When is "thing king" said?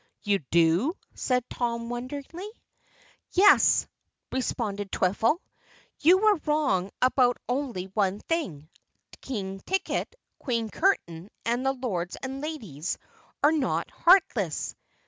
8.21-9.59